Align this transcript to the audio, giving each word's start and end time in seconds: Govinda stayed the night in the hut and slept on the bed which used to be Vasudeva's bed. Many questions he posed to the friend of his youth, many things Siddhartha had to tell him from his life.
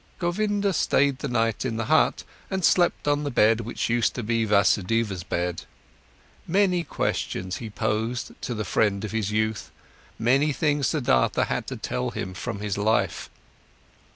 Govinda 0.17 0.73
stayed 0.73 1.19
the 1.19 1.27
night 1.27 1.63
in 1.63 1.77
the 1.77 1.85
hut 1.85 2.23
and 2.49 2.65
slept 2.65 3.07
on 3.07 3.23
the 3.23 3.29
bed 3.29 3.61
which 3.61 3.87
used 3.87 4.15
to 4.15 4.23
be 4.23 4.45
Vasudeva's 4.45 5.23
bed. 5.23 5.65
Many 6.47 6.83
questions 6.83 7.57
he 7.57 7.69
posed 7.69 8.31
to 8.41 8.55
the 8.55 8.65
friend 8.65 9.05
of 9.05 9.11
his 9.11 9.29
youth, 9.29 9.69
many 10.17 10.53
things 10.53 10.87
Siddhartha 10.87 11.43
had 11.45 11.67
to 11.67 11.77
tell 11.77 12.09
him 12.09 12.33
from 12.33 12.61
his 12.61 12.79
life. 12.79 13.29